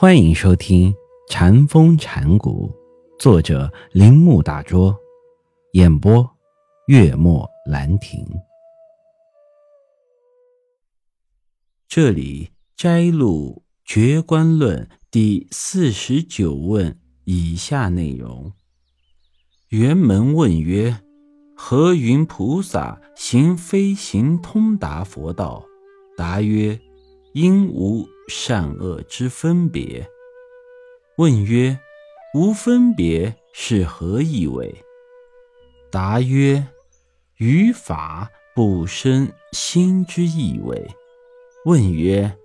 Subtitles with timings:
[0.00, 0.92] 欢迎收听
[1.28, 2.72] 《禅风禅谷，
[3.18, 4.96] 作者铃木大拙，
[5.72, 6.24] 演播
[6.86, 8.24] 月末兰亭。
[11.88, 18.52] 这里摘录《绝观论》第四十九问以下内容：
[19.70, 20.96] 原门问曰
[21.58, 25.64] ：“何云菩萨行非行通达佛道？”
[26.16, 26.80] 答曰
[27.32, 30.06] ：“应无。”善恶之分别。
[31.16, 31.78] 问曰：
[32.34, 34.84] 无分别是何意味？
[35.90, 36.66] 答曰：
[37.38, 40.86] 于法不生心之意味。
[41.64, 42.36] 问曰：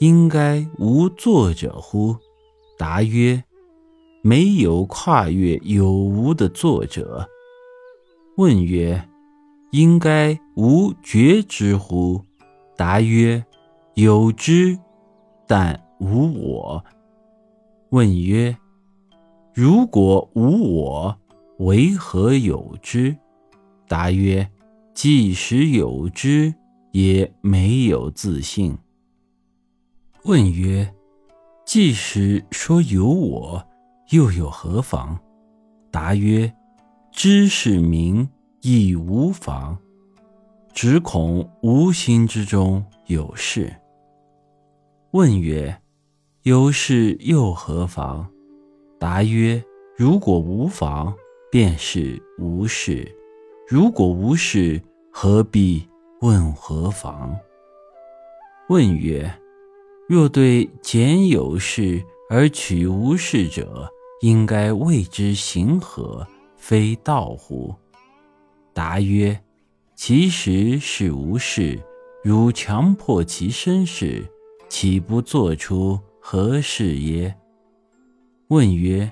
[0.00, 2.14] 应该无作者乎？
[2.76, 3.42] 答曰：
[4.22, 7.26] 没有跨越有无的作者。
[8.36, 9.08] 问曰：
[9.72, 12.22] 应该无觉知乎？
[12.76, 13.42] 答曰：
[13.94, 14.78] 有之。
[15.46, 16.84] 但无我。
[17.90, 18.56] 问曰：
[19.52, 21.18] 如果无我，
[21.58, 23.14] 为何有之？
[23.86, 24.50] 答曰：
[24.94, 26.54] 即使有之，
[26.92, 28.76] 也没有自信。
[30.24, 30.92] 问曰：
[31.66, 33.62] 即使说有我，
[34.10, 35.18] 又有何妨？
[35.90, 36.52] 答曰：
[37.12, 38.28] 知是明，
[38.62, 39.78] 亦无妨。
[40.72, 43.72] 只恐无心之中有事。
[45.14, 45.80] 问曰
[46.42, 48.28] ：“有事又何妨？”
[48.98, 49.62] 答曰
[49.96, 51.14] ：“如果无妨，
[51.52, 53.06] 便是无事；
[53.68, 55.88] 如果无事，何必
[56.20, 57.32] 问何妨？”
[58.68, 59.32] 问曰
[60.10, 63.88] ：“若对简有事而取无事者，
[64.20, 66.26] 应该谓之行何，
[66.56, 67.72] 非道乎？”
[68.74, 69.40] 答曰
[69.94, 71.80] ：“其实是无事，
[72.24, 74.28] 如强迫其身事。”
[74.68, 77.34] 岂不做出何事耶？
[78.48, 79.10] 问曰：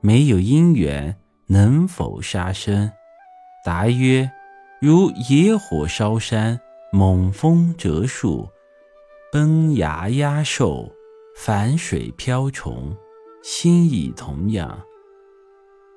[0.00, 1.16] 没有因缘，
[1.46, 2.90] 能否杀生？
[3.64, 4.30] 答曰：
[4.80, 6.60] 如野火烧山，
[6.92, 8.48] 猛风折树，
[9.32, 10.92] 崩崖压兽，
[11.36, 12.94] 反水漂虫，
[13.42, 14.82] 心亦同样。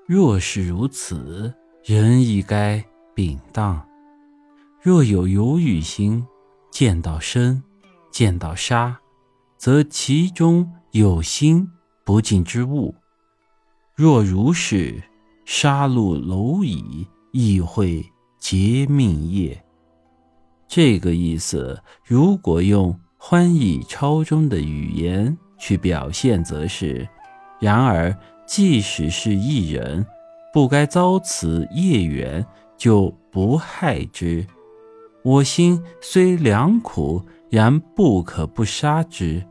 [0.08, 2.84] 若是如此，人亦该
[3.14, 3.86] 禀当。
[4.82, 6.26] 若有犹豫心，
[6.72, 7.62] 见到生。
[8.12, 9.00] 见到杀，
[9.58, 11.70] 则其中有心
[12.04, 12.96] 不净之物。
[13.96, 15.02] 若如是，
[15.46, 18.06] 杀戮蝼蚁亦会
[18.40, 19.64] 结命业。
[20.68, 27.08] 这个意思，如果用欢喜超中的语言去表现，则是：
[27.60, 28.16] 然而，
[28.46, 30.06] 即使是一人，
[30.54, 32.46] 不该遭此业缘，
[32.78, 34.46] 就不害之。
[35.24, 37.22] 我心虽良苦。
[37.50, 39.44] 然不可不杀之，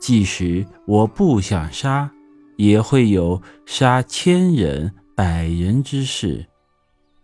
[0.00, 2.10] 即使我不想杀，
[2.56, 6.46] 也会有杀千人、百人之事。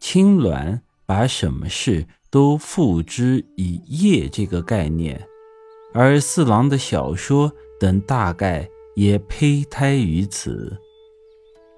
[0.00, 5.20] 青鸾把什么事都付之以业这个概念，
[5.92, 10.76] 而四郎的小说等大概也胚胎于此。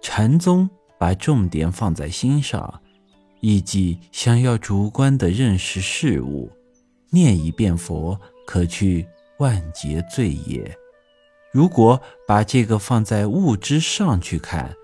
[0.00, 2.80] 禅宗把重点放在心上，
[3.40, 6.50] 以及想要主观的认识事物。
[7.12, 9.06] 念一遍佛，可去
[9.38, 10.76] 万劫罪业。
[11.52, 14.74] 如果把这个放在物之上去看，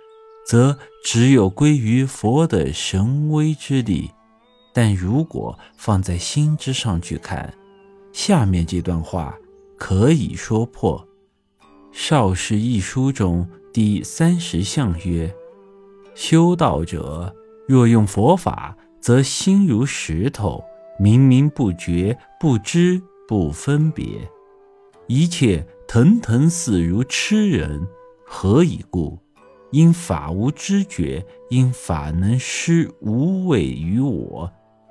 [0.46, 4.10] 则只有归于佛的神威之力；
[4.74, 7.54] 但如果放在心之上去看，
[8.12, 9.34] 下面这段话
[9.78, 11.02] 可以说破。
[11.90, 15.34] 《少室一书》中第三十项曰
[16.14, 17.34] ：“修道者
[17.66, 20.62] 若用佛法，则心如石头。”
[20.98, 24.06] 明明不觉，不知不分别，
[25.06, 27.86] 一切腾腾似如痴人。
[28.26, 29.18] 何以故？
[29.70, 34.50] 因法无知觉，因法能施无畏于我，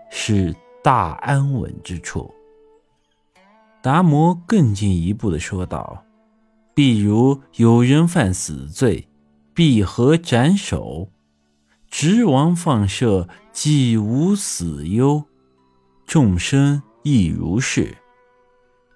[0.09, 2.33] 是大安稳之处。
[3.81, 6.05] 达摩更进一步的说道
[6.73, 9.07] ：“譬如有人犯死罪，
[9.53, 11.09] 必合斩首，
[11.89, 15.25] 执王放射，既无死忧。”
[16.07, 17.97] 众生亦如是，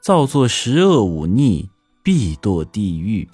[0.02, 1.70] 造作十恶五逆，
[2.02, 3.28] 必堕地狱。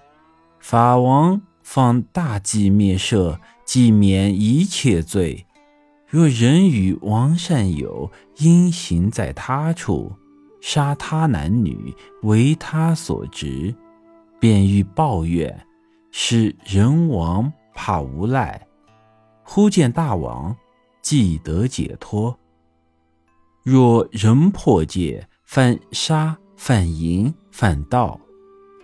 [0.59, 5.45] 法王放大计灭舍，即免一切罪。
[6.07, 10.11] 若人与王善友，因行在他处，
[10.59, 11.93] 杀他男女，
[12.23, 13.75] 为他所执，
[14.39, 15.67] 便欲抱怨，
[16.09, 18.67] 使人王怕无赖，
[19.43, 20.55] 忽见大王，
[21.03, 22.35] 即得解脱。
[23.69, 28.17] 若人破戒，犯杀、犯淫、犯盗，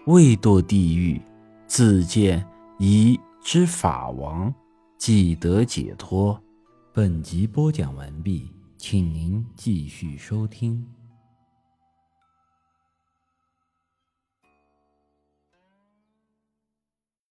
[0.07, 1.21] 未堕地狱，
[1.65, 2.45] 自见
[2.79, 4.53] 已之法王，
[4.97, 6.37] 即得解脱。
[6.91, 10.85] 本集播讲完毕，请您继续收听。